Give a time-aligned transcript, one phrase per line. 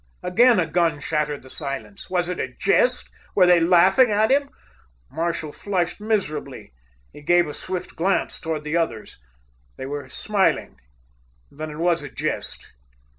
[0.23, 2.09] Again a gun shattered the silence.
[2.09, 3.07] Was it a jest?
[3.35, 4.49] Were they laughing at him?
[5.11, 6.73] Marshall flushed miserably.
[7.13, 9.19] He gave a swift glance toward the others.
[9.77, 10.79] They were smiling.
[11.51, 12.73] Then it was a jest.